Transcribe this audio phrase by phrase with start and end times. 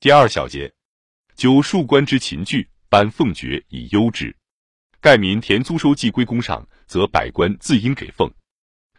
[0.00, 0.72] 第二小节，
[1.34, 4.32] 就庶官之秦具，颁俸爵以优之。
[5.00, 8.32] 盖民田租收既归公上，则百官自应给俸。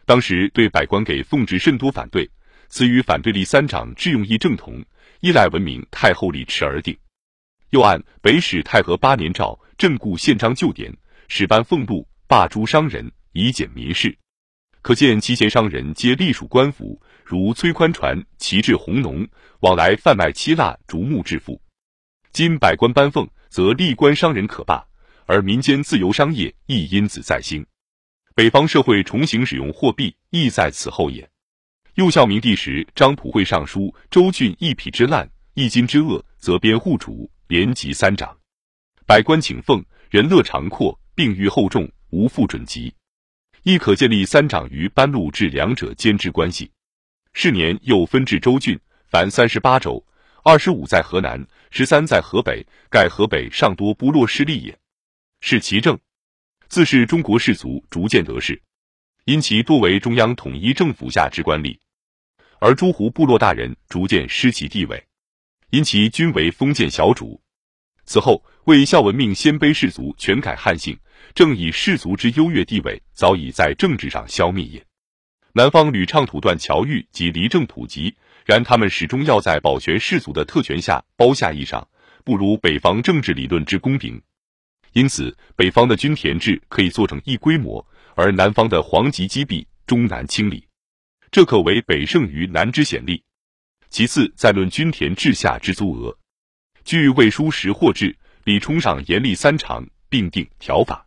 [0.04, 2.30] 当时对百官给俸制甚多反对，
[2.68, 4.84] 此与反对立三长致用意正同，
[5.20, 6.94] 依赖文明太后立持而定。
[7.70, 10.94] 又按北史太和八年诏正固宪章旧典，
[11.28, 14.14] 始颁俸禄，罢诸商人，以减民事。
[14.82, 19.26] 可见其贤商人皆隶属官府，如崔宽传、齐至红农，
[19.60, 21.60] 往来贩卖漆蜡、竹木致富。
[22.32, 24.86] 今百官颁俸，则吏官商人可罢。
[25.26, 27.64] 而民间自由商业亦因此再兴，
[28.34, 31.30] 北方社会重新使用货币亦在此后也。
[31.94, 38.36] 幼孝明帝时，张普会上书周郡一匹之滥，一斤之恶，则编户主，连及三长。
[39.06, 42.92] 百官请俸，人乐长阔，并欲厚重，无复准籍。
[43.62, 46.70] 亦可建立三长于班禄至两者间之关系。
[47.32, 50.04] 是年又分至州郡，凡三十八州，
[50.42, 54.76] 二十五在河南，十三在河北，盖河北尚多部落势力也。
[55.40, 55.98] 是其政，
[56.68, 58.60] 自是中国士族逐渐得势，
[59.24, 61.78] 因其多为中央统一政府下之官吏，
[62.58, 65.02] 而诸胡部落大人逐渐失其地位，
[65.70, 67.40] 因其均为封建小主。
[68.04, 70.98] 此后，魏孝文命鲜卑士族全改汉姓，
[71.34, 74.84] 正以士族之优越地位早已在政治上消灭也。
[75.52, 78.14] 南方屡倡土断侨域及离政普及，
[78.46, 81.86] 然他们始终要在保全士族的特权下包下义上，
[82.24, 84.20] 不如北方政治理论之公平。
[84.92, 90.64] 因此，北方的均田制可以做成一规模，而南方的黄籍积弊终难清理，
[91.30, 93.22] 这可为北胜于南之显例。
[93.88, 96.16] 其次，再论均田制下之租额，
[96.84, 98.12] 据《魏书·识货志》，
[98.44, 101.04] 李冲上严厉三长，并定条法。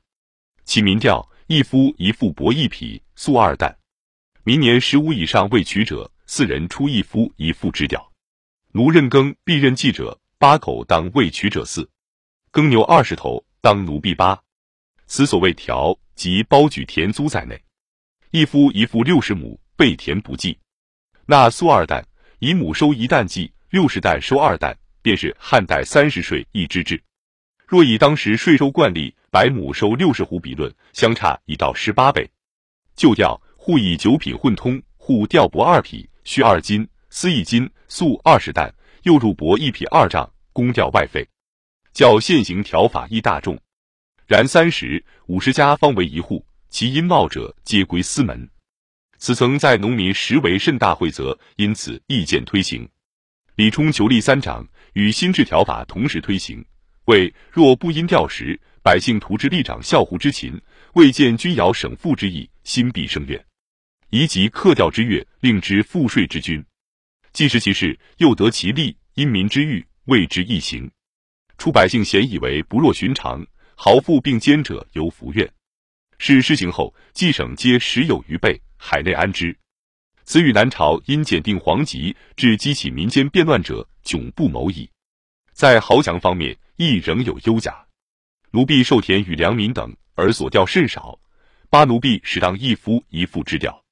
[0.65, 3.77] 其民调：一夫一妇帛一匹，粟二担。
[4.43, 8.11] 明年十五以上未娶者，四人出一夫一妇之调。
[8.71, 11.89] 奴任耕，必任记者，八口当未娶者四。
[12.51, 13.43] 耕牛二十头。
[13.63, 14.37] 当奴婢八，
[15.07, 17.57] 此所谓条，即包举田租在内。
[18.31, 20.59] 一夫一妇六十亩，备田不计。
[21.27, 22.05] 纳粟二担，
[22.39, 27.01] 以亩收一担计，六十担收二担，便是汉代三十税一之制。
[27.73, 32.29] 若以当时税收惯例，百亩收六十斛比论，相差已到十八倍。
[32.95, 41.27] 旧调户以九品混通，户调帛二匹，需二斤，丝一斤，粟二十担，又入帛一匹二丈，公调外费。
[41.93, 43.59] 较现行条法亦大众，
[44.27, 48.47] 然三十五十家方为一户，其因冒者皆归私门。
[49.17, 52.87] 此曾在农民实为甚大会则，因此意见推行。
[53.55, 54.63] 李冲求立三长，
[54.93, 56.63] 与新制条法同时推行。
[57.05, 60.59] 谓若不因调时，百姓图之立长效乎之勤，
[60.93, 63.45] 未见君尧省赋之意，心必生怨。
[64.09, 66.63] 宜即克调之月，令之赋税之君。
[67.33, 70.89] 既食其事，又得其利，因民之欲，谓之易行。
[71.57, 75.51] 出百姓咸以为不若寻常，豪富并兼者犹服怨。
[76.19, 79.55] 是施行后，冀省皆时有余备，海内安之。
[80.25, 84.89] 此与南朝因检定皇籍致激起民间变乱者迥不谋矣。
[85.53, 87.85] 在豪强方面，亦仍有优甲。
[88.51, 91.19] 奴婢受田与良民等，而所调甚少。
[91.69, 93.83] 八奴婢始当一夫一妇之调。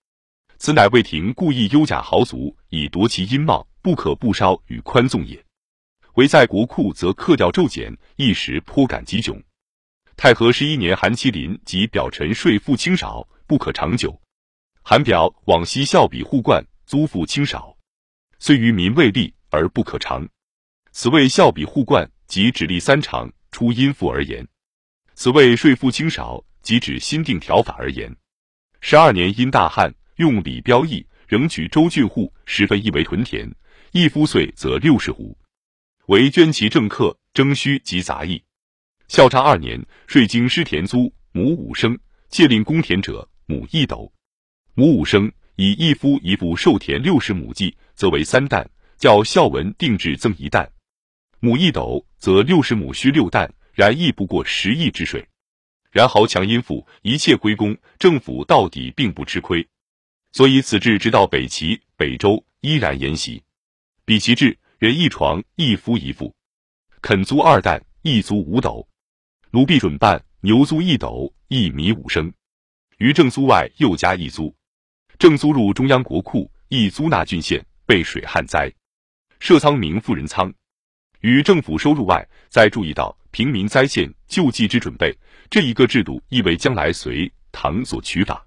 [0.57, 5.43] 此乃魏廷故意优甲豪族，以夺其阴貌，不可不稍与宽纵也。
[6.15, 9.41] 唯在国库，则克调骤减，一时颇感极窘。
[10.17, 14.19] 太和十一年，韩麒麟及表陈税赋轻少，不可长久。
[14.83, 17.75] 韩表往昔孝比户冠，租赋轻少，
[18.39, 20.27] 虽于民未利而不可长。
[20.93, 24.45] 此谓孝比户贯，即指立三长，出阴赋而言；
[25.15, 28.13] 此谓税赋轻少，即指新定条法而言。
[28.81, 33.49] 十二年因大旱，用李标义，仍取州郡户十分一为屯田，
[33.93, 35.33] 一夫岁则六十斛。
[36.07, 38.43] 为捐其政客征虚及杂役。
[39.07, 41.97] 孝昌二年，税经失田租，亩五升，
[42.29, 44.11] 借令公田者，亩一斗。
[44.73, 48.69] 亩五升，以一夫一妇受田六十亩计，则为三担。
[48.97, 50.71] 叫孝文定制增一担，
[51.41, 55.27] 亩一斗，则六十亩需六担，然亦不过十亿之税。
[55.91, 59.67] 然豪强殷富，一切归公，政府到底并不吃亏。
[60.31, 63.43] 所以此制直到北齐、北周依然沿袭。
[64.05, 64.57] 比其制。
[64.77, 66.33] 人一床，一夫一妇，
[67.03, 68.87] 肯租二担，一租五斗；
[69.51, 72.33] 奴婢准办，牛租一斗，一米五升。
[72.97, 74.55] 于正租外又加一租，
[75.19, 78.73] 正租入中央国库，一租纳郡县，备水旱灾，
[79.39, 80.51] 设仓名富人仓。
[81.21, 85.15] 于政府收入外，再注意到平民灾县救济之准备，
[85.49, 88.45] 这一个制度亦为将来隋唐所取法。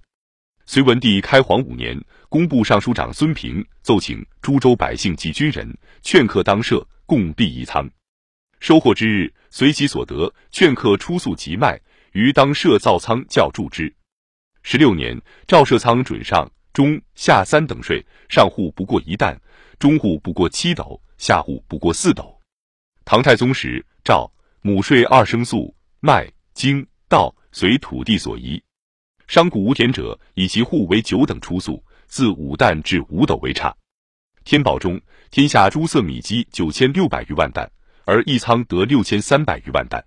[0.67, 7.89] 隋文帝开皇五年，工部尚书长孙平奏请诸州百姓及军人劝客当社，共币一仓。
[8.59, 11.81] 收获之日，随其所得，劝客出粟即卖，
[12.13, 13.95] 于当设造仓较铸之。
[14.63, 19.41] 十六年，赵设仓准上、中、下三等税，上户不过一担，
[19.79, 22.34] 中户不过七斗，下户不过四斗。
[23.07, 28.63] 唐太宗时，赵亩税二升粟、麦、精、稻，随土地所宜。
[29.27, 33.77] 商贾无田者，以其户为九等出粟，自五担至五斗为差。
[34.45, 34.99] 天宝中，
[35.31, 37.71] 天下诸色米积九千六百余万担，
[38.07, 40.03] 而一仓得六千三百余万担。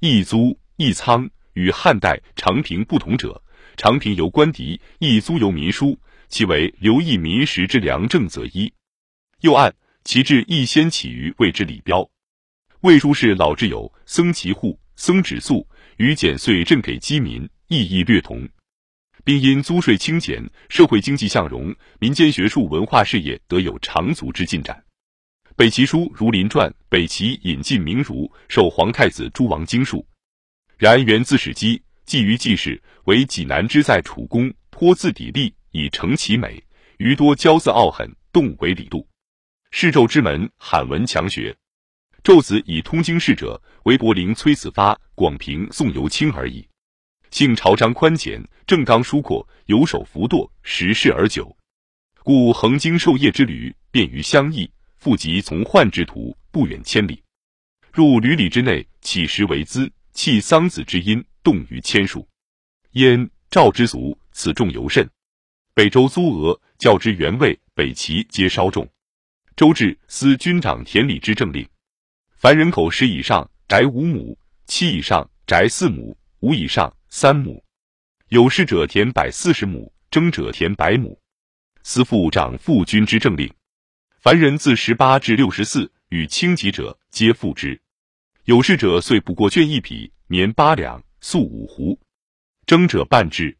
[0.00, 3.42] 一租一仓与汉代长平不同者，
[3.76, 5.98] 长平由官邸，一租由民书，
[6.30, 8.72] 其为留意民食之良政则一。
[9.40, 12.08] 又按其制亦先起于谓之李标。
[12.82, 15.64] 魏书是老之友僧其户，僧止粟，
[15.98, 18.48] 与减税赈给饥民，意义略同。
[19.22, 24.84] 并因租税轻减，社会经济向荣，民间学术文化事业得有长足之进展。
[25.54, 30.04] 北齐书《儒林传》，北齐引进名儒，受皇太子诸王经术。
[30.76, 36.60] 然源自史记，记于记事，为济南之在楚公，颇自砥砺以成其美，
[36.98, 39.06] 余多骄自傲狠，动为礼度。
[39.70, 41.56] 世胄之门，罕闻强学。
[42.22, 46.64] 胄子以通经事者，为柏林崔子发、广平宋尤卿而已。
[47.32, 51.56] 性朝章宽简，正刚疏阔，游手浮堕，时事而久，
[52.22, 57.20] 故横经授业之旅，便于相异；复及从宦之途，不远千里。
[57.92, 62.28] 入闾里之内，起时为资，弃桑梓之音，动于千数。
[62.92, 65.10] 燕赵之族，此重尤甚。
[65.74, 68.88] 北周苏俄较之原魏、北齐，皆稍重。
[69.56, 71.66] 周至，司军长田里之政令，
[72.42, 74.36] 凡人口十以上，宅五亩；
[74.66, 76.92] 七以上，宅四亩；五以上。
[77.08, 77.62] 三亩，
[78.30, 81.16] 有事者田百四十亩，征者田百亩。
[81.84, 83.48] 司父长父君之政令，
[84.18, 87.80] 凡人自十八至六十四，与轻疾者皆付之。
[88.46, 91.96] 有事者岁不过绢一匹，棉八两，粟五斛。
[92.66, 93.56] 征者半之。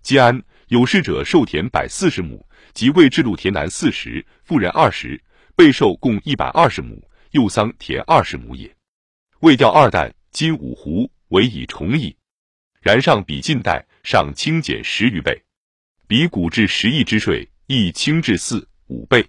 [0.00, 2.42] 皆安有事者受田百四十亩，
[2.72, 5.22] 即未置路田南四十，富人二十，
[5.54, 8.72] 备受共一百二十亩，又桑田二十亩也。
[9.40, 12.16] 未调二旦，今五湖，为以重矣。
[12.80, 15.42] 然上比近代，上轻减十余倍，
[16.06, 19.28] 比古至十亿之税，亦轻至四五倍。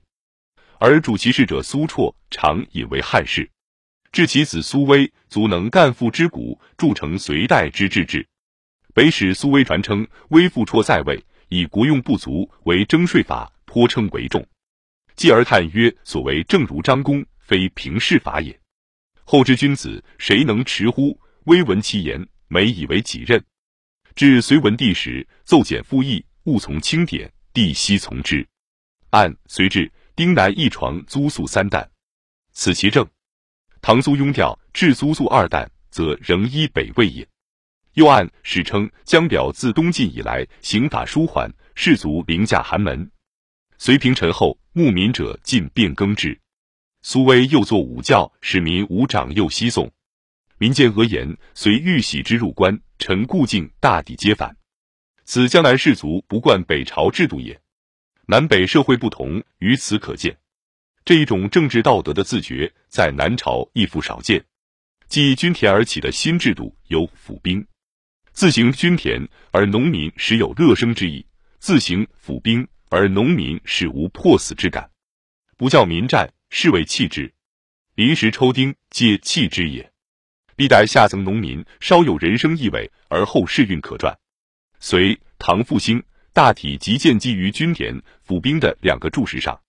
[0.77, 3.49] 而主其事者苏绰，常引为汉室，
[4.11, 8.27] 至其子苏威，足能干父之古，铸成隋代之治制。
[8.93, 14.45] 北史苏威传称，威父绰在位，以国用不足为征税法，颇称为重。
[15.15, 18.59] 继而叹曰：“所谓正如张公，非平事法也。
[19.23, 22.27] 后之君子，谁能持乎？”微闻其言。
[22.47, 23.43] 每以为己任，
[24.15, 28.47] 至隋文帝时，奏简复议，务从轻典，帝悉从之。
[29.09, 31.89] 按隋制，丁南一床租粟三担，
[32.51, 33.05] 此其正。
[33.81, 37.27] 唐租庸调，至租粟二担，则仍依北魏也。
[37.93, 43.09] 又按史称江表自东晋以来，刑法舒缓，士卒凌驾寒门。
[43.79, 46.39] 隋平陈后，牧民者尽变更制。
[47.07, 49.91] 苏威又作武教，使民无长幼西送。
[50.57, 54.57] 民间讹言，随玉玺之入关，臣故境大抵皆反。
[55.23, 57.61] 此江南士族不惯北朝制度也。
[58.25, 60.35] 南北社会不同，于此可见。
[61.05, 64.43] 这一种政治道德的自觉，在南朝亦复少见。
[65.07, 67.63] 继均田而起的新制度有府兵，
[68.31, 69.21] 自行均田
[69.51, 71.23] 而农民时有乐生之意；
[71.59, 74.89] 自行府兵而农民始无迫死之感。
[75.55, 77.33] 不教民战，是为弃之；
[77.95, 79.91] 临时抽丁，皆弃之也。
[80.55, 84.17] 历代下层农民稍有人生意味，而后世运可转。
[84.79, 89.59] 隋唐复兴大体即建基于均田府兵的两个柱石上。